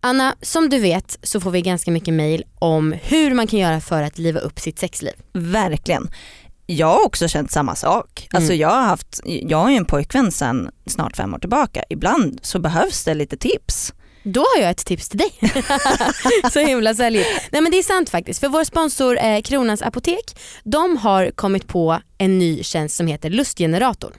[0.00, 3.80] Anna, som du vet så får vi ganska mycket mail om hur man kan göra
[3.80, 5.12] för att liva upp sitt sexliv.
[5.32, 6.10] Verkligen.
[6.66, 8.28] Jag har också känt samma sak.
[8.32, 8.60] Alltså Mm.
[8.60, 11.84] jag, har haft, jag har ju en pojkvän sedan snart fem år tillbaka.
[11.90, 13.92] Ibland så behövs det lite tips.
[14.22, 15.32] Då har jag ett tips till dig.
[16.52, 17.28] så himla säljigt.
[17.52, 18.40] Nej men det är sant faktiskt.
[18.40, 23.30] För vår sponsor eh, Kronans Apotek, de har kommit på en ny tjänst som heter
[23.30, 24.12] Lustgeneratorn.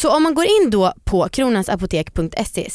[0.00, 2.68] Så om man går in då på kronansapotek.se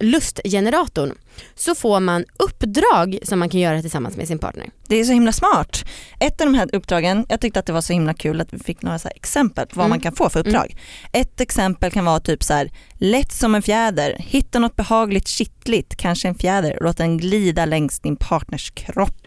[0.00, 1.12] lustgeneratorn
[1.54, 4.70] så får man uppdrag som man kan göra tillsammans med sin partner.
[4.86, 5.84] Det är så himla smart.
[6.20, 8.58] Ett av de här uppdragen, jag tyckte att det var så himla kul att vi
[8.58, 9.90] fick några exempel på vad Mm.
[9.90, 10.76] man kan få för uppdrag.
[11.12, 15.96] Ett exempel kan vara typ så här, lätt som en fjäder, hitta något behagligt kittligt,
[15.96, 19.23] kanske en fjäder, och låt den glida längs din partners kropp.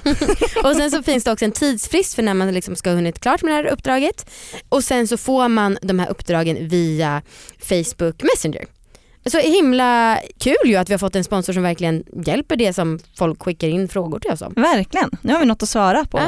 [0.64, 3.20] Och sen så finns det också en tidsfrist för när man liksom ska ha hunnit
[3.20, 4.30] klart med det här uppdraget.
[4.68, 7.22] Och sen så får man de här uppdragen via
[7.58, 8.64] Facebook Messenger.
[9.26, 12.98] Så himla kul ju att vi har fått en sponsor som verkligen hjälper det som
[13.18, 14.52] folk skickar in frågor till oss om.
[14.56, 16.20] Verkligen, nu har vi något att svara på.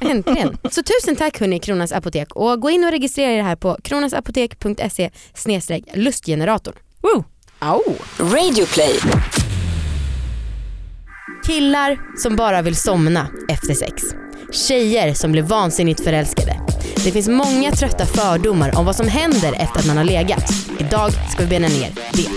[0.00, 0.58] Äntligen.
[0.70, 5.10] Så tusen tack hörni Kronans Apotek och gå in och registrera er här på kronansapotek.se
[5.94, 6.74] lustgeneratorn.
[7.02, 7.24] Woo.
[7.58, 7.82] Au.
[8.18, 8.98] Radioplay.
[11.48, 14.02] Killar som bara vill somna efter sex.
[14.52, 16.60] Tjejer som blir vansinnigt förälskade.
[17.04, 20.52] Det finns många trötta fördomar om vad som händer efter att man har legat.
[20.78, 22.28] Idag ska vi bena ner det.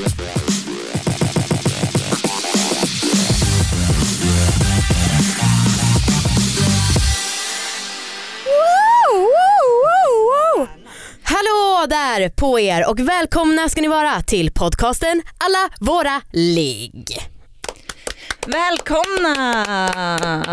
[11.90, 17.31] Där på er och välkomna ska ni vara till podcasten Alla våra ligg.
[18.47, 19.66] Välkomna!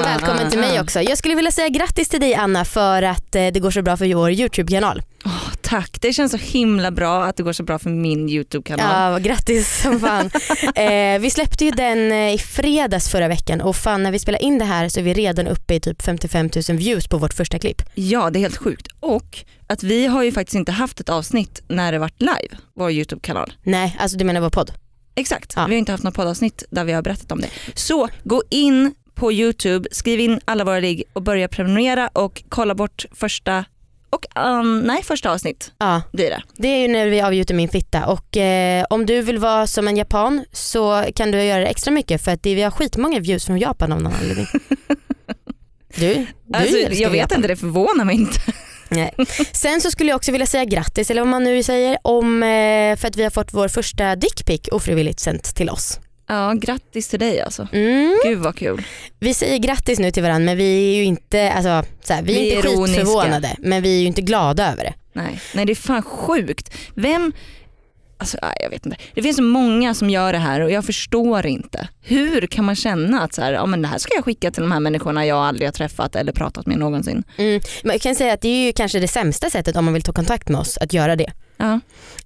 [0.05, 1.01] Välkommen till mig också.
[1.01, 3.97] Jag skulle vilja säga grattis till dig Anna för att eh, det går så bra
[3.97, 5.03] för vår YouTube-kanal.
[5.25, 9.13] Åh, tack, det känns så himla bra att det går så bra för min YouTube-kanal.
[9.13, 10.31] Ja, grattis som fan.
[10.75, 14.43] eh, vi släppte ju den eh, i fredags förra veckan och fan när vi spelar
[14.43, 17.35] in det här så är vi redan uppe i typ 55 000 views på vårt
[17.35, 17.83] första klipp.
[17.95, 18.87] Ja, det är helt sjukt.
[19.01, 22.91] Och att vi har ju faktiskt inte haft ett avsnitt när det varit live, vår
[22.91, 23.53] YouTube-kanal.
[23.63, 24.73] Nej, alltså du menar vår podd?
[25.19, 25.67] Exakt, Ja.
[25.67, 27.49] vi har inte haft något poddavsnitt där vi har berättat om det.
[27.75, 32.75] Så gå in på YouTube, skriv in alla våra ligg och börja prenumerera och kolla
[32.75, 33.65] bort första
[34.11, 36.43] och um, nej, första avsnitt Ja, blir det.
[36.57, 39.89] det är ju när vi avgjuter min fitta och eh, om du vill vara som
[39.89, 43.21] en japan så kan du göra det extra mycket för att det, vi har skitmånga
[43.21, 44.47] views från Japan av någon anledning.
[45.97, 46.27] Du, du
[46.59, 47.37] Alltså, jag vet Japan.
[47.39, 48.41] inte, det förvånar mig inte.
[48.89, 49.15] Nej.
[49.53, 52.97] Sen så skulle jag också vilja säga grattis, eller vad man nu säger, om, eh,
[52.97, 56.01] för att vi har fått vår första dickpic ofrivilligt sänt till oss.
[56.29, 57.69] Ja, grattis till dig alltså.
[57.73, 58.19] Mm.
[58.25, 58.83] Gud vad kul.
[59.19, 62.33] Vi säger grattis nu till varandra men vi är ju inte, alltså, så här, vi
[62.33, 64.95] är Vi inte skitförvånade men vi är ju inte glada över det.
[65.13, 66.75] Nej, nej det är fan sjukt.
[66.95, 67.33] Vem,
[68.19, 68.99] alltså nej, jag vet inte.
[69.15, 71.89] Det finns så många som gör det här och jag förstår inte.
[72.01, 74.63] Hur kan man känna att så här, ja, men det här ska jag skicka till
[74.63, 77.25] de här människorna jag aldrig har träffat eller pratat med någonsin.
[77.37, 77.61] Mm.
[77.85, 80.13] Man kan säga att det är ju kanske det sämsta sättet om man vill ta
[80.13, 81.33] kontakt med oss att göra det.
[81.59, 81.81] Ja.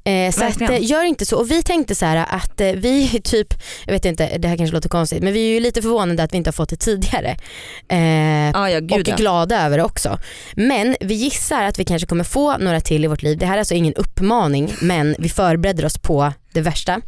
[0.05, 1.39] Eh, så att, eh, gör inte så.
[1.39, 3.55] Och vi tänkte så här att eh, vi typ,
[3.87, 6.33] jag vet inte, det här kanske låter konstigt, men vi är ju lite förvånade att
[6.33, 7.37] vi inte har fått det tidigare.
[7.89, 8.23] Eh,
[8.55, 9.17] Ja, ja och gud är ja.
[9.17, 10.19] glada över det också.
[10.57, 13.39] Men vi gissar att vi kanske kommer få några till i vårt liv.
[13.39, 17.01] Det här är alltså ingen uppmaning men vi förbereder oss på det värsta.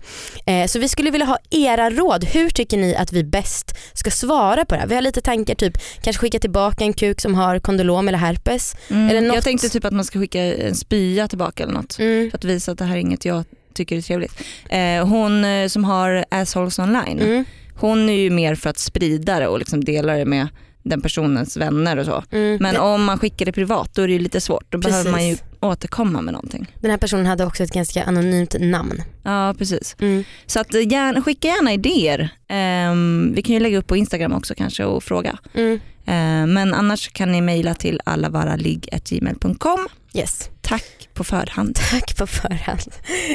[0.47, 2.25] Eh, så vi skulle vilja ha era råd.
[2.25, 4.87] Hur tycker ni att vi bäst ska svara på det här?
[4.89, 8.77] Vi har lite tankar, typ kanske skicka tillbaka en kuk som har kondylom eller herpes.
[8.91, 9.09] Mm.
[9.11, 11.99] Eller något- Jag tänkte typ att man ska skicka en spya tillbaka eller något.
[11.99, 12.31] Mm.
[12.31, 13.45] För att visa att det här är inget jag
[13.75, 14.41] tycker är trevligt.
[14.71, 17.45] Eh, hon eh, som har assholes online, Mm.
[17.77, 20.49] hon är ju mer för att sprida det och liksom dela det med
[20.83, 22.25] den personens vänner och så.
[22.33, 22.59] Mm.
[22.61, 24.65] Men om man skickar det privat då är det ju lite svårt.
[24.73, 25.13] Då behöver Precis.
[25.13, 26.75] man ju återkomma med någonting.
[26.81, 29.03] Den här personen hade också ett ganska anonymt namn.
[29.23, 29.97] Ja precis.
[30.01, 30.25] Mm.
[30.47, 32.29] Så att, eh, gärna, skicka gärna idéer.
[32.49, 35.39] Ehm, vi kan ju lägga upp på Instagram också kanske och fråga.
[35.55, 35.81] Mm.
[36.07, 39.89] Ehm, men annars kan ni mejla till allavaraligg.gmail.com.
[40.15, 40.51] Yes.
[40.65, 41.79] Tack på förhand.
[41.91, 42.81] Tack på förhand.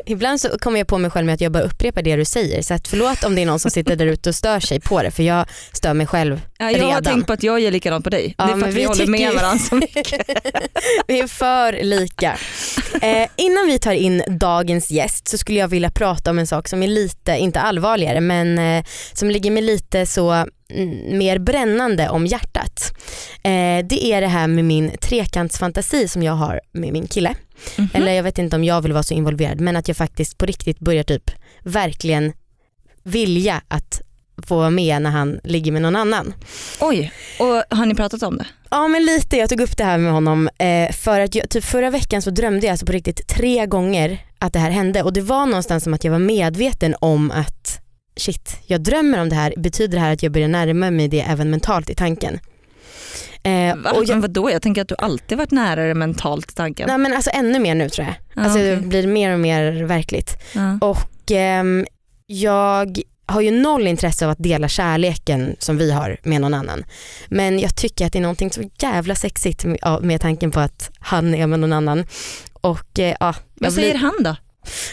[0.05, 2.61] Ibland så kommer jag på mig själv med att jag bara upprepar det du säger
[2.61, 5.01] så att förlåt om det är någon som sitter där ute och stör sig på
[5.03, 7.03] det för jag stör mig själv Ja, jag har Redan.
[7.03, 8.35] tänkt på att jag gör likadant på dig.
[8.37, 10.29] Ja, det är för att vi, vi håller med varandra så mycket.
[11.07, 12.37] Vi är för lika.
[13.01, 16.67] Eh, innan vi tar in dagens gäst så skulle jag vilja prata om en sak
[16.67, 22.09] som är lite, inte allvarligare men eh, som ligger mig lite så mm, mer brännande
[22.09, 22.93] om hjärtat.
[23.43, 27.35] Eh, det är det här med min trekantsfantasi som jag har med min kille.
[27.75, 27.89] Mhm.
[27.93, 30.45] Eller jag vet inte om jag vill vara så involverad men att jag faktiskt på
[30.45, 31.31] riktigt börjar typ
[31.63, 32.33] verkligen
[33.03, 34.01] vilja att
[34.47, 36.33] få vara med när han ligger med någon annan.
[36.79, 38.45] Oj, och har ni pratat om det?
[38.71, 41.63] Ja men lite, jag tog upp det här med honom eh, för att jag, typ
[41.63, 45.13] förra veckan så drömde jag alltså på riktigt tre gånger att det här hände och
[45.13, 47.79] det var någonstans som att jag var medveten om att
[48.17, 51.21] shit, jag drömmer om det här, betyder det här att jag börjar närma mig det
[51.21, 52.39] även mentalt i tanken?
[53.43, 53.91] Eh, Va?
[53.91, 54.51] och jag, Men vadå?
[54.51, 56.87] Jag tänker att du alltid varit nära det mentalt tanken.
[56.87, 58.15] nej men alltså ännu mer nu tror jag.
[58.35, 58.75] Ja, Alltså okej.
[58.75, 60.37] det blir mer och mer verkligt.
[60.55, 60.77] Ja.
[60.81, 61.85] Och ehm,
[62.25, 66.83] jag har ju noll intresse av att dela kärleken som vi har med någon annan.
[67.27, 70.91] Men jag tycker att det är någonting så jävla sexigt med, med tanken på att
[70.99, 72.05] han är med någon annan.
[72.53, 74.35] Och eh, ja, Vad säger blir- han då?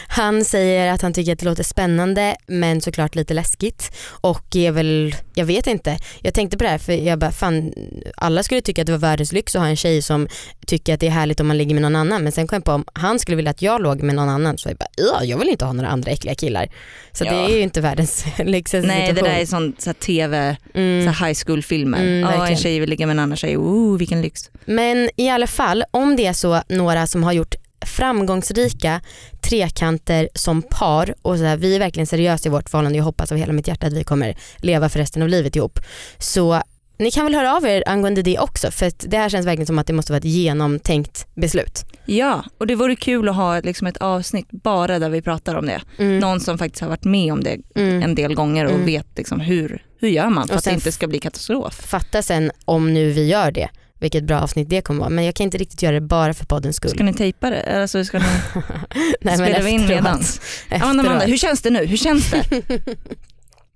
[0.09, 3.93] Han säger att han tycker att det låter spännande men såklart lite läskigt.
[4.09, 5.99] Och är väl, jag vet inte.
[6.23, 7.73] Jag tänkte på det här för jag bara fan
[8.17, 10.29] alla skulle tycka att det var världens lyx att ha en tjej som
[10.67, 12.23] tycker att det är härligt om man ligger med någon annan.
[12.23, 14.59] Men sen kom jag på om han skulle vilja att jag låg med någon annan
[14.59, 16.69] så jag bara ja, jag vill inte ha några andra äckliga killar.
[17.13, 17.31] Så Ja.
[17.33, 19.29] det är ju inte världens lyxigaste Nej det situation.
[19.35, 21.05] där är sånt så här tv, Mm.
[21.05, 21.99] så här high school filmer.
[22.01, 24.51] Mm, ja, en tjej vill ligga med en annan tjej, oh vilken lyx.
[24.65, 27.55] Men i alla fall, om det är så några som har gjort
[27.87, 29.01] framgångsrika
[29.41, 33.33] trekanter som par och så här, vi är verkligen seriösa i vårt förhållande, jag hoppas
[33.33, 35.79] av hela mitt hjärta att vi kommer leva för resten av livet ihop.
[36.19, 36.63] Så
[36.99, 39.79] ni kan väl höra av er angående det också för det här känns verkligen som
[39.79, 41.85] att det måste vara ett genomtänkt beslut.
[42.07, 45.67] Ja, och det vore kul att ha liksom ett avsnitt bara där vi pratar om
[45.67, 45.81] det.
[45.99, 46.19] Mm.
[46.19, 48.03] Någon som faktiskt har varit med om det Mm.
[48.03, 48.87] en del gånger och Mm.
[48.87, 51.75] vet liksom hur, hur gör man för Och att det inte ska bli katastrof.
[51.87, 53.69] Fatta sen om nu vi gör det,
[53.99, 55.11] vilket bra avsnitt det kommer vara.
[55.11, 56.91] Men jag kan inte riktigt göra det bara för poddens skull.
[56.91, 57.81] Ska ni tejpa det?
[57.83, 58.25] Alltså, ska ni...
[59.21, 60.23] Nej, spelar vi in redan?
[60.71, 61.29] Amanda, Efteråt.
[61.29, 61.87] hur känns det nu?
[61.87, 62.45] Hur känns det?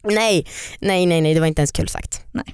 [0.03, 0.47] Nej,
[0.81, 2.21] nej, nej, nej, det var inte ens kul sagt.
[2.33, 2.45] Nej.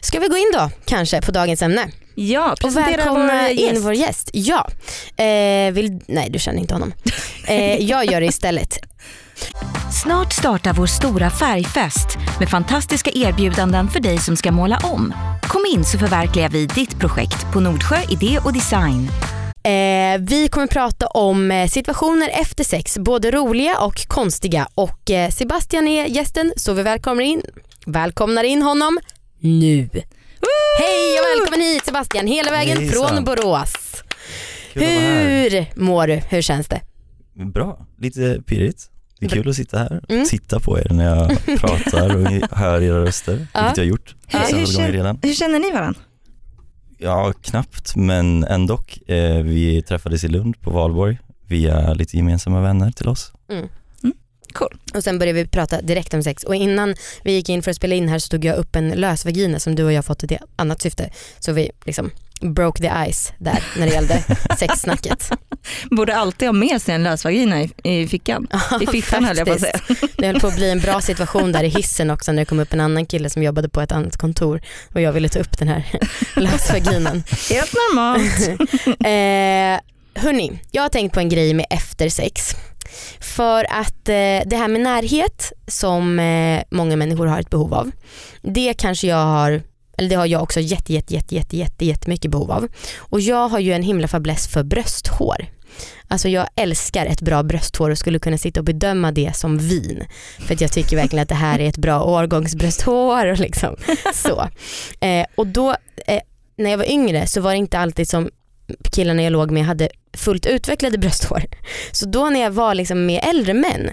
[0.00, 1.90] Ska vi gå in då kanske på dagens ämne?
[2.14, 4.30] Ja, Och presentera välkomna vår in vår gäst.
[4.32, 4.68] Ja,
[5.16, 6.92] eh, vill, nej du känner inte honom.
[7.46, 8.78] Eh, jag gör det istället.
[10.02, 15.14] Snart startar vår stora färgfest med fantastiska erbjudanden för dig som ska måla om.
[15.42, 19.10] Kom in så förverkligar vi ditt projekt på Nordsjö Idé och Design.
[19.64, 24.68] Eh, vi kommer prata om eh, situationer efter sex, både roliga och konstiga.
[24.74, 27.42] Och eh, Sebastian är gästen så vi välkomnar in,
[27.86, 28.98] välkomnar in honom
[29.40, 29.88] nu.
[30.78, 33.08] Hej och välkommen hit Sebastian, hela vägen Hejsan.
[33.08, 34.02] från Borås.
[34.72, 34.82] Kul.
[34.82, 36.14] Hur mår du?
[36.14, 36.80] Hur känns det?
[37.34, 38.90] Bra, lite pirrigt.
[39.20, 40.26] Det är kul att sitta här, Mm.
[40.28, 41.28] titta på er när jag
[41.60, 43.60] pratar och hör era röster, Ja.
[43.62, 45.18] vilket jag har gjort Ja, hur känner- redan.
[45.22, 46.00] Hur känner ni varandra?
[46.98, 48.80] Ja, knappt, men ändå.
[49.06, 53.32] Eh, vi träffades i Lund på Valborg via lite gemensamma vänner till oss.
[54.52, 54.76] Cool.
[54.94, 57.76] Och sen började vi prata direkt om sex och innan vi gick in för att
[57.76, 60.24] spela in här så tog jag upp en lös vagina som du och jag fått
[60.24, 61.10] i ett annat syfte.
[61.38, 62.10] Så vi liksom
[62.40, 64.22] broke the ice där när det gällde
[64.58, 65.30] sexsnacket.
[65.90, 68.48] Borde alltid ha med sig en lösvagina i, i fickan.
[68.80, 69.80] I fittan höll jag på att säga.
[70.16, 72.60] Det höll på att bli en bra situation där i hissen också när det kom
[72.60, 74.60] upp en annan kille som jobbade på ett annat kontor
[74.94, 75.84] och jag ville ta upp den här
[76.36, 77.22] lösvaginan.
[77.50, 78.48] Helt normalt.
[78.98, 79.80] Eh,
[80.22, 82.54] hörni, jag har tänkt på en grej med eftersex.
[83.20, 87.90] För att eh, det här med närhet som eh, många människor har ett behov av.
[88.42, 89.62] Det kanske jag har,
[89.98, 92.68] eller det har jag också jätte, jätte, jätte, jätte, jätte, jättemycket behov av.
[92.98, 95.46] Och jag har ju en himla fäbless för brösthår.
[96.08, 100.04] Alltså jag älskar ett bra brösthår och skulle kunna sitta och bedöma det som vin.
[100.38, 103.76] För att jag tycker verkligen att det här är ett bra årgångsbrösthår och liksom
[104.14, 104.48] så.
[105.00, 105.70] Eh, och då
[106.06, 106.20] eh,
[106.56, 108.30] när jag var yngre så var det inte alltid som
[108.92, 111.42] killarna jag låg med hade fullt utvecklade brösthår.
[111.92, 113.90] Så då när jag var liksom med äldre män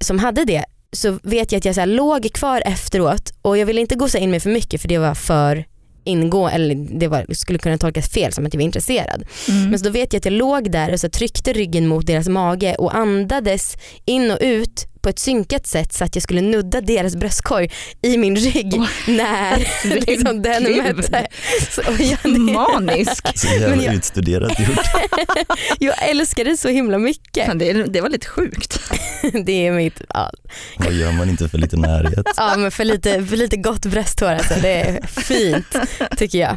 [0.00, 3.66] som hade det så vet jag att jag så här låg kvar efteråt och jag
[3.66, 5.64] ville inte gosa in mig för mycket för det var för
[6.04, 9.24] ingå eller det var, skulle kunna tolkas fel som att jag var intresserad.
[9.48, 9.70] Mm.
[9.70, 12.28] Men så då vet jag att jag låg där och så tryckte ryggen mot deras
[12.28, 16.80] mage och andades in och ut på ett synkat sätt så att jag skulle nudda
[16.80, 17.70] deras bröstkorg
[18.02, 18.88] i min rygg Oj.
[19.16, 19.68] när
[20.06, 21.26] liksom den mötte.
[21.70, 23.38] Så, jag, Manisk.
[23.38, 24.78] Så jävla Men jag- utstuderat gjort.
[25.78, 27.58] jag älskar det så himla mycket.
[27.58, 28.80] Det, det var lite sjukt.
[29.44, 30.30] Det är mitt, ja,
[30.76, 32.26] Vad gör man inte för lite närhet?
[32.36, 34.54] ja men för lite, för lite gott brösthår alltså.
[34.62, 35.76] Det är fint
[36.16, 36.52] tycker jag.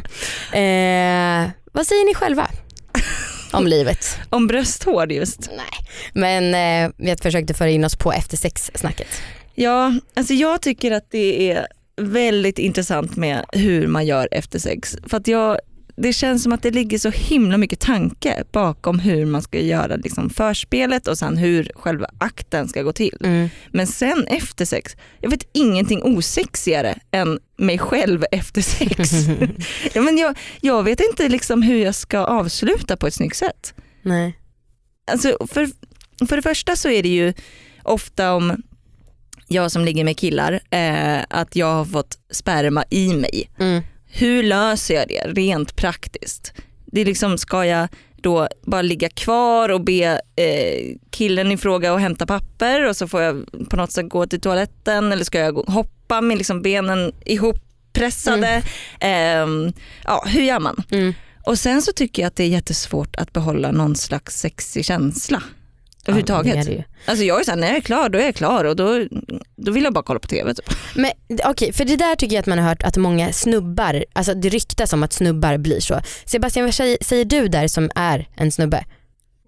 [0.52, 2.48] Eh, vad säger ni själva
[3.56, 4.18] om livet?
[4.30, 5.50] Om brösthår just.
[5.56, 5.88] Nej.
[6.12, 9.08] Men eh, vi försökte föra in oss på eftersexsnacket.
[9.54, 14.96] Ja, alltså jag tycker att det är väldigt intressant med hur man gör efter sex.
[15.06, 15.58] För att jag,
[15.96, 19.96] det känns som att det ligger så himla mycket tanke bakom hur man ska göra
[19.96, 23.16] liksom förspelet och sen hur själva akten ska gå till.
[23.24, 23.48] Mm.
[23.70, 29.12] Men sen efter sex, jag vet ingenting osexigare än mig själv efter sex.
[29.94, 33.74] ja, men jag, jag vet inte liksom hur jag ska avsluta på ett snyggt sätt.
[34.02, 34.38] Nej.
[35.10, 35.70] Alltså för,
[36.26, 37.32] för det första så är det ju
[37.82, 38.62] ofta om
[39.48, 43.50] jag som ligger med killar, eh, att jag har fått sperma i mig.
[43.58, 43.82] Mm.
[44.18, 46.52] Hur löser jag det rent praktiskt?
[46.86, 51.94] Det är liksom, ska jag då bara ligga kvar och be eh, killen i fråga
[51.94, 55.38] att hämta papper och så får jag på något sätt gå till toaletten eller ska
[55.38, 58.62] jag gå, hoppa med liksom benen ihoppressade.
[59.00, 59.66] Mm.
[59.66, 59.72] Eh,
[60.04, 60.82] ja, hur gör man?
[60.90, 61.14] Mm.
[61.44, 65.42] Och sen så tycker jag att det är jättesvårt att behålla någon slags sexig känsla
[66.08, 66.56] överhuvudtaget.
[66.56, 66.82] Ja, det är det ju.
[67.06, 69.04] Alltså jag är såhär, när jag är klar då är jag klar och då,
[69.56, 70.54] då vill jag bara kolla på TV.
[70.54, 70.70] Typ.
[70.94, 71.10] Men
[71.44, 74.48] okej, för det där tycker jag att man har hört att många snubbar, alltså det
[74.48, 76.00] ryktas om att snubbar blir så.
[76.24, 78.84] Sebastian vad säger, säger du där som är en snubbe?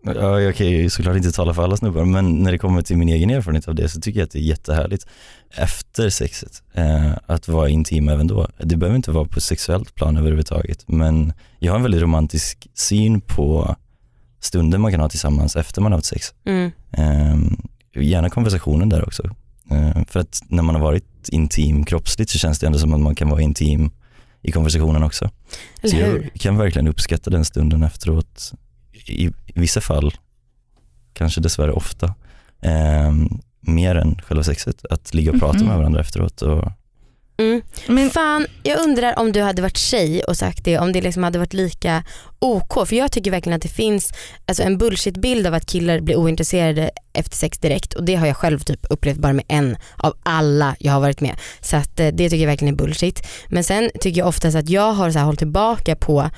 [0.05, 2.97] Ja, jag kan ju såklart inte tala för alla snubbar men när det kommer till
[2.97, 5.07] min egen erfarenhet av det så tycker jag att det är jättehärligt
[5.51, 8.49] efter sexet eh, att vara intim även då.
[8.59, 13.21] Det behöver inte vara på sexuellt plan överhuvudtaget men jag har en väldigt romantisk syn
[13.21, 13.77] på
[14.41, 16.35] stunder man kan ha tillsammans efter man har haft sex.
[16.45, 16.71] Mm.
[16.93, 17.37] Eh,
[18.03, 19.23] gärna konversationen där också.
[19.71, 23.01] Eh, för att när man har varit intim kroppsligt så känns det ändå som att
[23.01, 23.91] man kan vara intim
[24.43, 25.31] i konversationen också.
[25.83, 26.31] Eller Så hur?
[26.33, 28.53] jag kan verkligen uppskatta den stunden efteråt.
[29.07, 30.15] I, i vissa fall,
[31.13, 32.15] kanske dessvärre ofta,
[32.61, 33.13] eh,
[33.61, 34.85] mer än själva sexet.
[34.91, 35.67] Att ligga och prata Mhm.
[35.67, 36.43] med varandra efteråt.
[36.43, 36.73] Och,
[37.39, 37.63] Mm.
[37.87, 41.23] Men, Fan, jag undrar om du hade varit tjej och sagt det, om det liksom
[41.23, 42.05] hade varit lika
[42.39, 42.89] OK.
[42.89, 44.13] För jag tycker verkligen att det finns
[44.47, 48.37] alltså en bullshit-bild av att killar blir ointresserade efter sex direkt och det har jag
[48.37, 51.37] själv typ upplevt bara med en av alla jag har varit med.
[51.61, 53.27] Så att eh, det tycker jag verkligen är bullshit.
[53.49, 56.31] Men sen tycker jag oftast att jag har så här hållit tillbaka på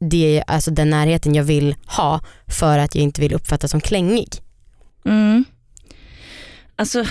[0.00, 4.28] det, alltså den närheten jag vill ha för att jag inte vill uppfattas som klängig.
[5.04, 5.44] mm.
[6.78, 7.04] Alltså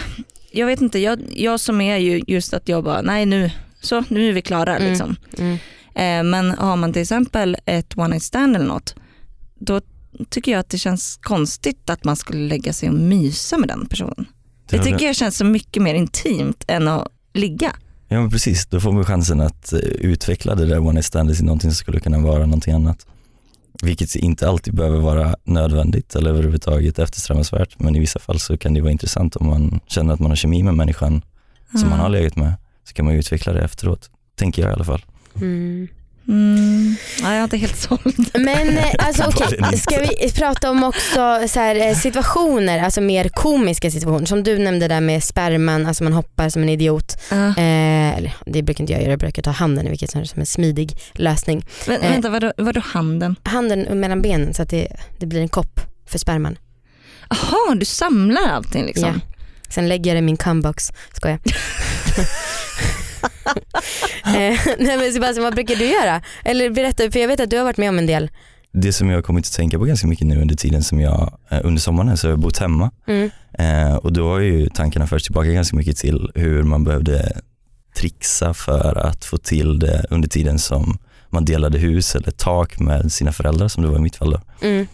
[0.55, 4.03] jag vet inte, jag, jag som är ju just att jag bara, nej nu, så
[4.07, 4.89] nu är vi klara Mm.
[4.89, 5.15] liksom.
[5.38, 5.53] Mm.
[5.95, 8.95] Eh, men har man till exempel ett one night stand eller något,
[9.59, 9.81] då
[10.29, 13.85] tycker jag att det känns konstigt att man skulle lägga sig och mysa med den
[13.85, 14.25] personen.
[14.69, 17.71] Det tycker jag känns så mycket mer intimt än att ligga.
[18.07, 21.35] Ja men precis, då får man chansen att eh, utveckla det där one night standet
[21.38, 23.05] till någonting som skulle kunna vara någonting annat.
[23.85, 28.73] Vilket inte alltid behöver vara nödvändigt eller överhuvudtaget eftersträvansvärt men i vissa fall så kan
[28.73, 31.21] det vara intressant om man känner att man har kemi med människan
[31.79, 34.09] som man har legat med så kan man utveckla det efteråt.
[34.35, 35.05] Tänker jag i alla fall.
[35.35, 35.87] Mm.
[36.27, 36.96] Mm.
[37.22, 38.29] Ja, jag är inte helt såld.
[38.34, 39.77] Men eh, alltså inte.
[39.77, 44.58] ska vi prata om också så här, eh, situationer, alltså mer komiska situationer som du
[44.58, 47.17] nämnde där med sperman, alltså man hoppar som en idiot.
[47.32, 47.48] Ja.
[47.48, 50.46] Eh, eller det brukar inte jag göra, jag brukar ta handen vilket är som en
[50.46, 51.65] smidig lösning.
[51.88, 52.12] Men, Eh.
[52.12, 53.36] vänta, vadå, vadå handen?
[53.44, 54.88] Handen mellan benen så att det,
[55.20, 55.79] det blir en kopp
[56.10, 56.58] för sperman.
[57.29, 59.08] Jaha, du samlar allting liksom?
[59.25, 59.36] Ja.
[59.70, 61.39] Sen lägger jag det i min cumbox, skojar.
[64.25, 66.21] eh, nej men Sebastian vad brukar du göra?
[66.45, 68.29] Eller berätta, för jag vet att du har varit med om en del.
[68.71, 71.37] Det som jag har kommit att tänka på ganska mycket nu under tiden som jag,
[71.49, 73.29] eh, under sommaren så har jag bott hemma Mm.
[73.59, 77.41] Eh, och då har ju tankarna förts tillbaka ganska mycket till hur man behövde
[77.95, 80.97] trixa för att få till det under tiden som
[81.29, 84.41] man delade hus eller tak med sina föräldrar som det var i mitt fall då.
[84.67, 84.87] Mm.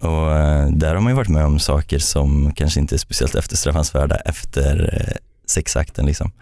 [0.00, 3.34] Och eh, där har man ju varit med om saker som kanske inte är speciellt
[3.34, 5.02] eftersträvansvärda efter
[5.46, 6.32] sexakten liksom.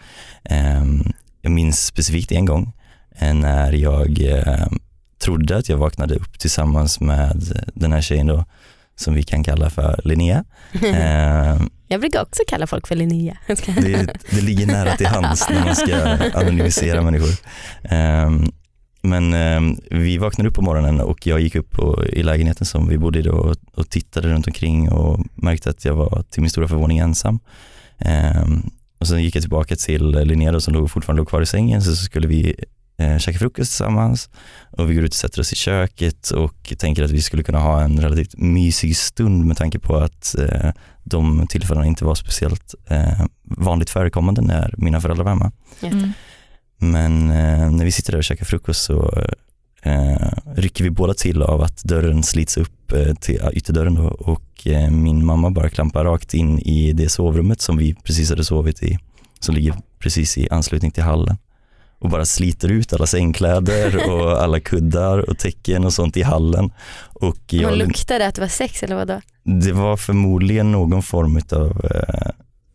[1.41, 2.71] Jag minns specifikt en gång
[3.15, 4.67] eh, när jag eh,
[5.21, 8.45] trodde att jag vaknade upp tillsammans med den här tjejen då
[8.95, 10.43] som vi kan kalla för Linnea.
[10.83, 13.37] Eh, Jag brukar också kalla folk för Linnea.
[13.47, 15.95] det, det ligger nära till hands när man ska
[16.39, 17.35] anonymisera människor.
[19.01, 19.31] Men
[19.91, 23.19] vi vaknade upp på morgonen och jag gick upp på, i lägenheten som vi bodde
[23.19, 26.67] i då och, och tittade runt omkring och märkte att jag var till min stora
[26.67, 27.39] förvåning ensam.
[28.99, 31.81] Och sen gick jag tillbaka till Linnea då, som låg, fortfarande låg kvar i sängen
[31.81, 32.55] så, så skulle vi
[32.97, 34.29] eh, käka frukost tillsammans
[34.71, 37.59] och vi går ut och sätter oss i köket och tänker att vi skulle kunna
[37.59, 40.71] ha en relativt mysig stund med tanke på att eh,
[41.03, 45.51] de tillfällena inte var speciellt eh, vanligt förekommande när mina föräldrar var hemma.
[45.81, 46.11] Mm.
[46.77, 49.23] Men eh, när vi sitter där och käkar frukost så
[49.81, 54.67] eh, rycker vi båda till av att dörren slits upp eh, till ytterdörren då, och
[54.67, 58.83] eh, min mamma bara klampar rakt in i det sovrummet som vi precis hade sovit
[58.83, 58.97] i,
[59.39, 61.37] som ligger precis i anslutning till hallen
[61.99, 66.71] och bara sliter ut alla sängkläder och alla kuddar och täcken och sånt i hallen.
[67.13, 69.21] Och jag, luktade att det var sex eller vadå?
[69.43, 72.31] det var förmodligen någon form av eh,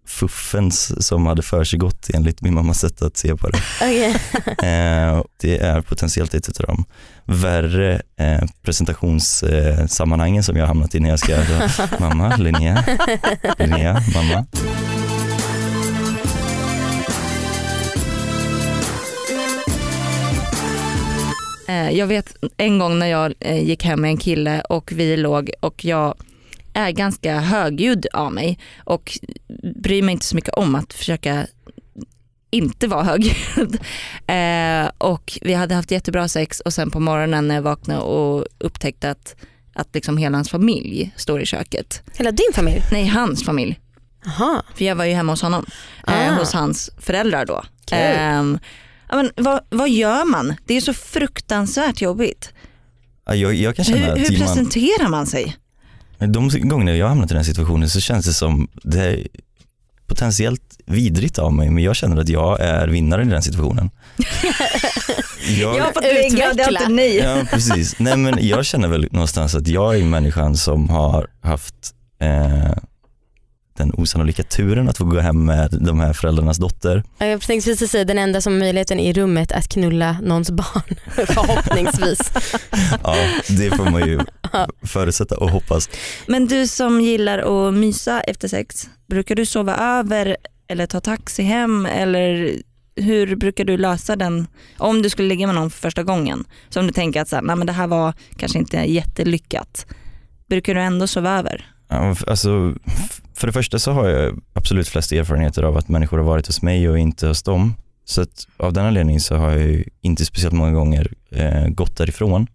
[0.06, 3.58] fuffens som hade försiggått enligt min mammas sätt att se på det.
[3.80, 4.16] Okej.
[4.64, 6.84] Eh, det är potentiellt ett av de
[7.24, 11.36] värre eh, presentationssammanhangen som jag har hamnat i när jag ska
[12.00, 12.84] mamma, Linnea,
[13.58, 14.46] Linnea, mamma.
[21.68, 25.50] Eh, Jag vet en gång när jag gick hem med en kille och vi låg
[25.60, 26.14] och jag
[26.74, 29.18] är ganska högljudd av mig och
[29.76, 31.46] bryr mig inte så mycket om att försöka
[32.50, 33.78] inte vara högljudd.
[34.26, 38.46] Eh, och vi hade haft jättebra sex och sen på morgonen när jag vaknade och
[38.58, 39.36] upptäckte att
[39.74, 42.02] att liksom hela hans familj står i köket.
[42.14, 42.82] Hela din familj?
[42.92, 43.80] Nej, hans familj.
[44.24, 44.62] Jaha.
[44.74, 45.66] För jag var ju hemma hos honom,
[46.06, 46.38] eh, Ah.
[46.38, 47.62] hos hans föräldrar då.
[47.90, 48.58] Ehm,
[49.08, 50.54] ja, men vad, vad gör man?
[50.66, 52.52] Det är så fruktansvärt jobbigt.
[53.26, 55.56] Ja, Jag, jag kan känna Hur, att hur man, presenterar man sig?
[56.18, 59.26] De gångerna jag har hamnat i den situationen så känns det som det är
[60.06, 63.90] potentiellt vidrigt av mig men jag känner att jag är vinnaren i den situationen.
[65.60, 67.16] jag, fått lägga, det har inte ni.
[67.16, 67.98] Ja precis.
[67.98, 71.74] Nej men jag känner väl någonstans att jag är människan som har haft
[72.20, 72.72] eh,
[73.76, 77.02] den osannolika turen att få gå hem med de här föräldrarnas dotter.
[77.18, 80.50] Ja, Jag tänkte precis säga den enda som har möjligheten i rummet att knulla någons
[80.50, 80.96] barn.
[81.26, 82.32] Förhoppningsvis.
[83.04, 83.16] Ja
[83.48, 84.20] det får man ju
[84.82, 85.88] förutsätta och hoppas.
[86.26, 87.38] Men du som gillar
[87.68, 90.36] att mysa efter sex, brukar du sova över
[90.68, 92.52] eller ta taxi hem eller
[92.96, 94.46] hur brukar du lösa den
[94.78, 96.44] om du skulle ligga med någon för första gången?
[96.68, 99.86] Så om du tänker att så här, nej, men det här var kanske inte jättelyckat.
[100.48, 101.73] Brukar du ändå sova över?
[101.88, 102.74] Alltså,
[103.34, 106.62] för det första så har jag absolut flest erfarenheter av att människor har varit hos
[106.62, 107.74] mig och inte hos dem.
[108.04, 112.46] Så att av den anledningen så har jag inte speciellt många gånger eh, gått därifrån.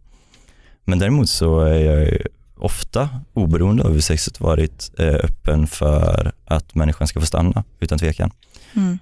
[0.85, 2.17] Men däremot så är jag
[2.57, 7.99] ofta, oberoende av hur sexet varit, eh, öppen för att människan ska få stanna utan
[7.99, 8.31] tvekan.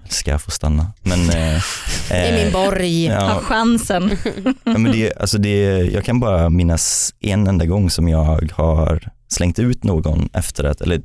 [0.08, 0.92] Ska få stanna.
[1.02, 1.62] Men, eh,
[2.08, 3.04] Det är min eh, borg.
[3.04, 4.16] ja, Ha chansen.
[4.64, 9.10] Ja, men det, alltså det, jag kan bara minnas en enda gång som jag har
[9.28, 11.00] slängt ut någon efter att, eller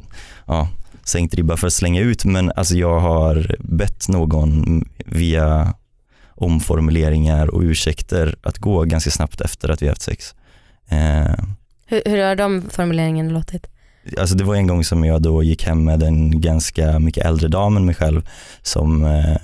[0.47, 0.67] ja,
[1.03, 5.73] sänkt ribba för att slänga ut, men alltså jag har bett någon via
[6.35, 10.35] omformuleringar och ursäkter att gå ganska snabbt efter att vi haft sex.
[10.89, 11.33] Eh,
[11.85, 13.67] Hur, hur har de formuleringarna låtit?
[14.17, 17.47] alltså det var en gång som jag då gick hem med en ganska mycket äldre
[17.47, 18.27] dam än mig själv
[18.61, 19.35] som eh,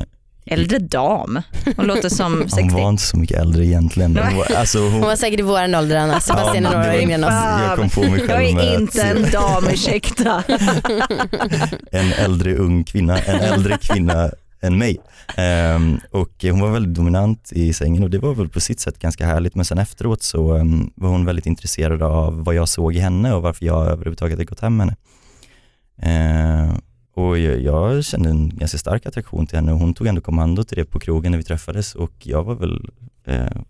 [0.49, 1.41] Äldre dam.
[1.77, 2.75] Hon låter som hon 60.
[2.75, 4.17] var inte så mycket äldre egentligen.
[4.17, 6.19] Hon var, alltså hon, Hon var säkert i våran ålder Anna.
[6.19, 7.33] Sebastian är några år yngre än oss.
[7.67, 10.43] jag kom på mig Jag själv med är att- inte en dam, ursäkta.
[11.91, 14.29] en äldre ung kvinna, en äldre kvinna
[14.61, 14.97] än mig.
[15.35, 18.99] Ehm, och hon var väldigt dominant i sängen och det var väl på sitt sätt
[18.99, 22.95] ganska härligt men sen efteråt så ehm, var hon väldigt intresserad av vad jag såg
[22.95, 24.95] i henne och varför jag överhuvudtaget hade gått hem med henne.
[26.01, 26.81] Ehm,
[27.19, 30.63] och jag, jag kände en ganska stark attraktion till henne och hon tog ändå kommando
[30.63, 32.89] till det på krogen när vi träffades och jag var väl
[33.25, 33.61] eh,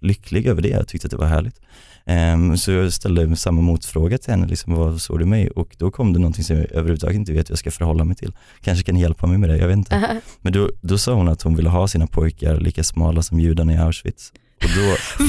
[0.00, 1.60] lycklig över det, jag tyckte att det var härligt.
[2.06, 5.50] Ehm, så jag ställde samma motfråga till henne, liksom, vad såg du mig?
[5.50, 8.16] Och då kom det någonting som jag överhuvudtaget inte vet hur jag ska förhålla mig
[8.16, 8.32] till.
[8.60, 9.96] Kanske kan ni hjälpa mig med det, jag vet inte.
[9.96, 10.20] Aha.
[10.40, 13.72] Men då, då sa hon att hon ville ha sina pojkar lika smala som judarna
[13.72, 14.32] i Auschwitz.
[14.64, 14.96] Och då,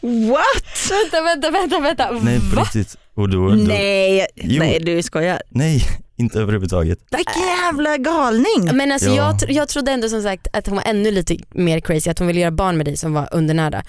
[0.00, 0.90] What?
[0.90, 2.10] Vänta, vänta, vänta, vänta.
[2.24, 2.96] nej på riktigt.
[3.18, 4.58] Och då, då, Nej, Jo.
[4.58, 5.42] nej du skojar.
[5.48, 5.82] nej,
[6.16, 6.98] inte överhuvudtaget.
[7.16, 8.76] Vilken jävla galning.
[8.76, 9.14] Men alltså Ja.
[9.16, 12.18] jag, tr- jag trodde ändå som sagt att hon var ännu lite mer crazy, att
[12.18, 13.82] hon ville göra barn med dig som var undernärda.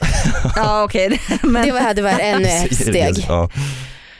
[0.56, 3.24] Ja okej, men Det var, det var ännu ett steg.
[3.28, 3.50] Ja,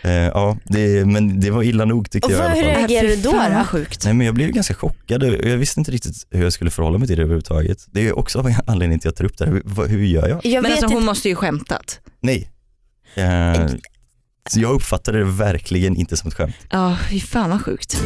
[0.03, 3.23] Eh, ja det, men det var illa nog tyckte Och jag alla hur reagerade du
[3.23, 3.33] då?
[3.33, 3.65] Då?
[3.65, 4.05] sjukt.
[4.05, 6.99] Nej men jag blev ganska chockad och jag visste inte riktigt hur jag skulle förhålla
[6.99, 7.79] mig till det överhuvudtaget.
[7.91, 9.53] Det är också anledningen till att jag tar upp det här.
[9.53, 10.41] Hur, hur gör jag?
[10.47, 12.01] Jag Men alltså hon måste ju skämtat.
[12.21, 12.51] Nej.
[13.15, 13.67] Eh,
[14.51, 16.57] så jag uppfattade det verkligen inte som ett skämt.
[16.71, 18.03] Ja, fy fan vad sjukt.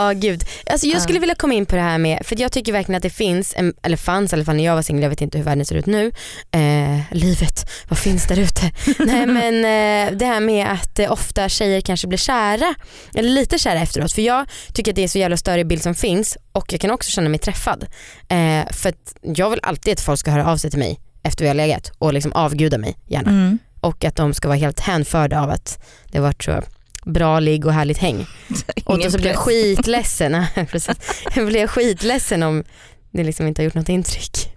[0.00, 0.44] Ja gud.
[0.66, 1.00] Alltså jag Ja.
[1.00, 3.54] skulle vilja komma in på det här med, för jag tycker verkligen att det finns,
[3.56, 5.66] en, eller fanns i alla fall när jag var singel, jag vet inte hur världen
[5.66, 6.12] ser ut nu.
[6.50, 8.72] Eh, livet, vad finns där ute?
[8.98, 12.74] Nej men eh, det här med att eh, ofta tjejer kanske blir kära,
[13.14, 14.12] eller lite kära efteråt.
[14.12, 16.90] För jag tycker att det är så jävla större bild som finns och jag kan
[16.90, 17.86] också känna mig träffad.
[18.28, 21.48] Eh, för jag vill alltid att folk ska höra av sig till mig efter vi
[21.48, 23.30] har legat och liksom avguda mig gärna.
[23.30, 23.58] Mm.
[23.80, 25.78] Och att de ska vara helt hänförda av att
[26.10, 26.62] det har varit så
[27.04, 28.26] bra ligg och härligt häng.
[28.84, 30.32] Och då så blir jag skitledsen.
[31.34, 32.64] Jag blir skitledsen om
[33.10, 34.54] det liksom inte har gjort något intryck.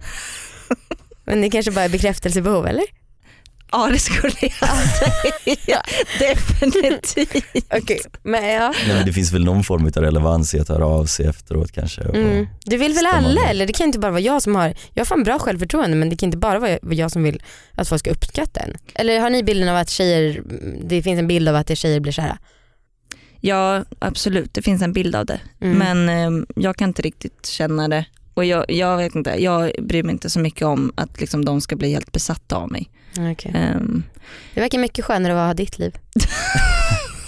[1.24, 2.84] Men det kanske bara är bekräftelsebehov eller?
[3.72, 5.82] Ja det skulle jag säga.
[6.18, 7.64] Definitivt.
[7.82, 8.74] Okej, men ja.
[8.86, 11.72] Nej, men det finns väl någon form av relevans i att höra av sig efteråt
[11.72, 12.02] kanske.
[12.02, 12.46] Mm.
[12.64, 13.50] Det vill väl alla med.
[13.50, 13.66] eller?
[13.66, 16.16] Det kan inte bara vara jag som har, jag har fan bra självförtroende men det
[16.16, 17.42] kan inte bara vara jag- som vill
[17.74, 18.76] att folk ska uppskatta en.
[18.94, 20.42] Eller har ni bilden av att tjejer,
[20.84, 22.38] det finns en bild av att det tjejer blir kära?
[23.40, 25.40] Ja absolut, det finns en bild av det.
[25.60, 25.78] Mm.
[25.78, 28.04] Men eh, jag kan inte riktigt känna det.
[28.34, 31.60] Och jag, jag vet inte, jag bryr mig inte så mycket om att liksom, de
[31.60, 32.90] ska bli helt besatta av mig.
[33.18, 33.52] Okej.
[33.54, 34.02] Ehm,
[34.54, 35.96] Det verkar mycket skönare att ha ditt liv.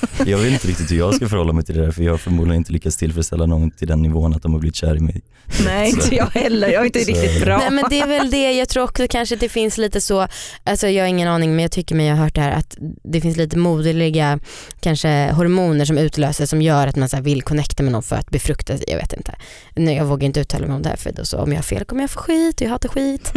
[0.27, 2.19] Jag vet inte riktigt hur jag ska förhålla mig till det där för jag har
[2.19, 5.23] förmodligen inte lyckats tillfredsställa någon till den nivån att de har blivit kär i mig.
[5.65, 7.59] Nej Så- inte jag heller, jag är inte Så- riktigt bra.
[7.59, 10.29] Nej men det är väl det, jag tror också kanske att det finns lite så,
[10.65, 13.21] alltså jag har ingen aning men jag tycker mig ha hört det här att det
[13.21, 14.39] finns lite moderliga
[14.81, 18.17] kanske hormoner som utlöses som gör att man så här vill connecta med någon för
[18.17, 19.35] att befrukta, jag vet inte.
[19.75, 21.63] Nej, jag vågar inte uttala mig om det här för då så om jag har
[21.63, 23.33] fel kommer jag få skit och jag hatar skit.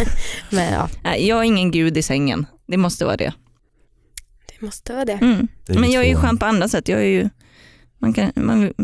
[0.50, 3.32] men ja, Nej, jag är ingen gud i sängen, det måste vara det.
[4.62, 5.12] Måste vara det.
[5.12, 5.48] Mm.
[5.66, 7.28] Det Men jag är ju skön på andra sätt, jag är ju
[7.98, 8.74] man kan, man,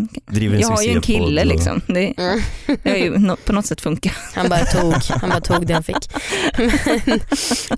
[0.61, 1.81] jag har ju en kille och- liksom.
[1.87, 2.41] Det, Mm.
[2.83, 4.13] det har ju på något sätt funkat.
[4.35, 6.11] Han bara tog, han bara tog det han fick.
[6.59, 7.21] Men,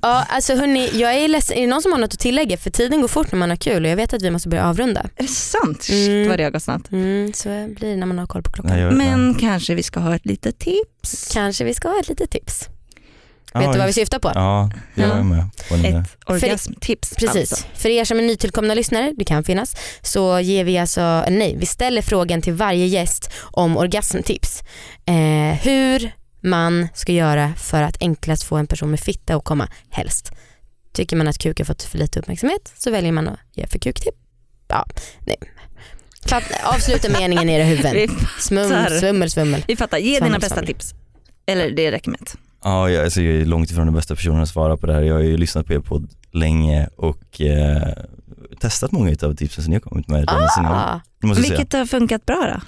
[0.03, 1.57] ja, alltså hörni, jag är ledsen.
[1.57, 2.57] Är det någon som har något att tillägga?
[2.57, 4.69] För tiden går fort när man har kul och jag vet att vi måste börja
[4.69, 5.01] avrunda.
[5.17, 5.83] Är det sant?
[5.83, 6.29] Shit Mm.
[6.29, 6.91] vad det har gått snabbt.
[6.93, 8.73] Mm, så blir det när man har koll på klockan.
[8.73, 11.31] Nej, jag, Men kanske vi ska ha ett litet tips.
[11.33, 12.69] Kanske vi ska ha ett litet tips.
[13.53, 14.33] Ja, vet du vad vi syftar på?
[14.35, 15.13] Ja, jag Ja.
[15.15, 15.85] är med på den.
[15.97, 17.15] Ett orgasmtips.
[17.15, 17.53] Precis.
[17.53, 17.67] Alltså.
[17.75, 21.67] För er som är nytillkomna lyssnare, det kan finnas, så ger vi alltså, nej, vi
[21.67, 24.63] ställer frågan till varje gäst om orgasmtips.
[25.07, 29.69] Eh, hur man ska göra för att enklast få en person med fitta att komma
[29.91, 30.31] helst.
[30.93, 33.79] Tycker man att kuk har fått för lite uppmärksamhet så väljer man att ge för
[33.79, 34.15] kuktipp.
[34.69, 34.87] Ja,
[35.27, 35.37] nej.
[36.27, 37.93] Fatt, avsluta meningen i era huvuden.
[37.95, 38.09] Vi,
[38.41, 38.99] Smum, fattar.
[38.99, 39.65] svummel, svummel.
[39.69, 40.67] vi fattar, ge dina Svammel, bästa svammel.
[40.75, 40.95] tips.
[41.47, 42.35] Eller det räcker med ett.
[42.65, 45.03] Ja, jag, alltså, jag är långt ifrån den bästa personen att svara på det här.
[45.03, 47.89] Jag har ju lyssnat på er podd länge och eh,
[48.61, 50.19] testat många av tipsen som ni har kommit med.
[50.21, 51.59] redan sen jag- Ah, måste jag säga.
[51.59, 52.61] Vilket har funkat bra då?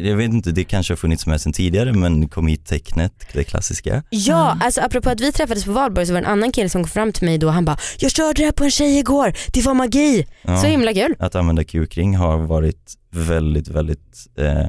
[0.00, 4.02] Jag vet inte, det kanske har funnits med sen tidigare men kom hit-tecknet, det klassiska.
[4.10, 4.62] Ja, Mm.
[4.64, 6.88] alltså apropå att vi träffades på valborg så var det en annan kille som kom
[6.90, 9.32] fram till mig då och han bara “Jag körde det här på en tjej igår,
[9.52, 10.26] det var magi”.
[10.42, 11.14] Ja, Så himla kul.
[11.18, 14.66] Att använda kukring har varit väldigt, väldigt eh,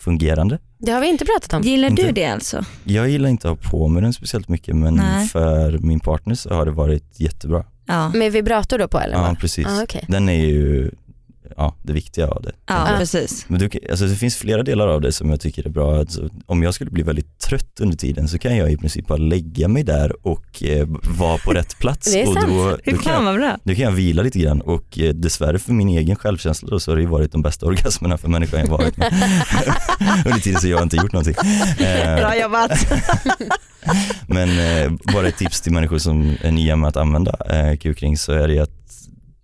[0.00, 0.58] fungerande.
[0.78, 1.62] Det har vi inte pratat om.
[1.62, 2.12] Gillar du Inte.
[2.12, 2.64] det alltså?
[2.84, 5.28] Jag gillar inte att ha på mig den speciellt mycket men Nej.
[5.28, 7.64] för min partner så har det varit jättebra.
[7.86, 9.14] Ja, Med vibrator då på eller?
[9.16, 9.38] Ja vad?
[9.38, 9.66] precis.
[9.66, 10.04] Ah, okej.
[10.08, 10.90] Den är ju
[11.56, 12.52] ja, det viktiga av det.
[12.66, 12.96] ja Ja.
[12.98, 13.44] precis.
[13.48, 15.98] Men du, alltså det finns flera delar av det som jag tycker är bra.
[15.98, 19.18] Alltså, om jag skulle bli väldigt trött under tiden så kan jag i princip bara
[19.18, 20.86] lägga mig där och eh,
[21.18, 22.12] vara på rätt plats.
[22.12, 22.46] Det är och sant.
[22.48, 23.56] då, då, kan jag, bra.
[23.64, 26.90] då kan jag vila lite grann och eh, dessvärre för min egen självkänsla då, så
[26.90, 29.12] har det ju varit de bästa orgasmerna för människan jag varit med.
[30.26, 31.34] under tiden så jag har inte gjort någonting.
[31.86, 32.70] Eh, Bra jobbat.
[34.26, 38.16] men eh, bara ett tips till människor som är nya med att använda eh, kukring
[38.18, 38.70] så är det att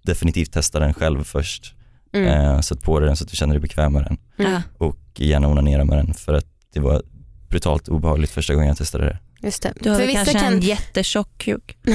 [0.03, 1.75] definitivt testa den själv först.
[2.25, 2.63] Mm.
[2.63, 4.61] Sätt på dig den så att du känner dig bekväm med den Mm.
[4.79, 7.03] Och gärna onanera med den för att det var
[7.49, 9.19] brutalt obehagligt första gången jag testade det.
[9.47, 9.73] Just det.
[9.81, 11.77] Du har För vissa, kanske kan, en jättetjock kuk.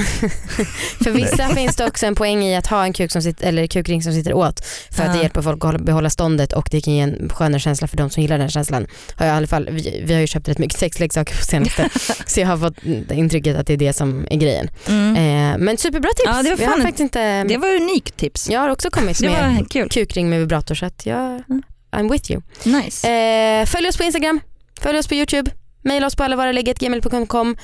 [1.04, 3.66] för vissa finns det också en poäng i att ha en kuk som sitter, eller
[3.66, 5.22] kukring som sitter åt för att det Ja.
[5.22, 8.10] hjälper folk att hålla- behålla ståndet och det kan ge en skönare känsla för de
[8.10, 8.86] som gillar den känslan.
[9.16, 11.88] Har jag i alla fall, vi, vi har ju köpt rätt mycket sexleksaker på senaste
[12.26, 14.70] så jag har fått intrycket att det är det som är grejen.
[14.88, 15.16] Mm.
[15.52, 16.22] Eh, men superbra tips.
[16.26, 18.50] Ja, det var fan- faktiskt inte, Det var unikt tips.
[18.50, 19.88] jag har också kommit med kul.
[19.88, 21.62] kukring med vibrator så att jag, Mm.
[21.92, 22.42] I'm with you.
[22.64, 23.08] Nice.
[23.10, 24.40] Eh, följ oss på Instagram,
[24.80, 25.50] följ oss på YouTube,
[25.82, 27.56] mejla oss på allavaraleget.gmail.com.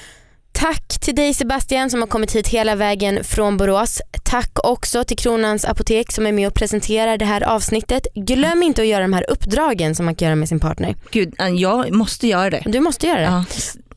[0.53, 4.03] Tack till dig Sebastian som har kommit hit hela vägen från Borås.
[4.25, 8.07] Tack också till Kronans Apotek som är med och presenterar det här avsnittet.
[8.15, 10.97] Glöm inte att göra de här uppdragen som man kan göra med sin partner.
[11.11, 12.63] Gud, jag måste göra det.
[12.67, 13.25] Du måste göra det.
[13.25, 13.45] Ja,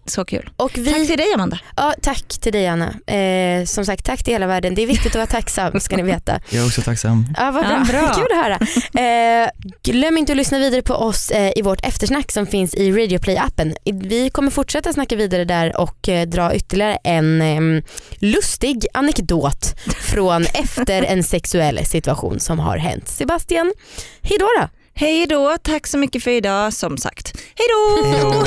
[0.06, 0.50] så kul.
[0.58, 1.60] Och vi, Tack till dig Amanda.
[1.76, 2.94] ja, tack till dig Anna.
[3.08, 4.76] Eh, som sagt, tack till hela världen.
[4.76, 6.40] Det är viktigt att vara tacksam ska ni veta.
[6.50, 7.26] Jag är också tacksam.
[7.38, 7.72] Ja, vad bra.
[7.72, 8.14] Ja, bra.
[8.16, 8.60] Kul att höra.
[9.02, 9.50] Eh,
[9.84, 13.20] glöm inte att lyssna vidare på oss eh, i vårt eftersnack som finns i Radio
[13.20, 13.76] Play-appen.
[13.84, 17.84] I- Vi kommer fortsätta snacka vidare där och eh, dra ytterligare en eh,
[18.20, 23.08] lustig anekdot från efter en sexuell situation som har hänt.
[23.08, 23.74] Sebastian,
[24.22, 24.68] hej då då.
[24.94, 27.38] Hej då, tack så mycket för idag som sagt.
[27.56, 28.44] Hej då!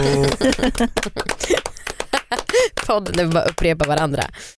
[2.87, 4.23] Podden där vi bara upprepar varandra.